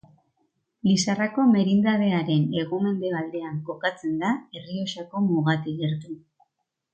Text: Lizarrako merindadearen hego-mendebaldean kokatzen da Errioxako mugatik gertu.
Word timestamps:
Lizarrako 0.91 1.43
merindadearen 1.49 2.47
hego-mendebaldean 2.61 3.61
kokatzen 3.69 4.17
da 4.25 4.33
Errioxako 4.61 5.23
mugatik 5.31 5.79
gertu. 5.85 6.19